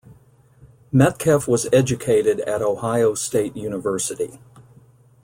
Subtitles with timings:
[0.91, 4.41] Medkeff was educated at Ohio State University.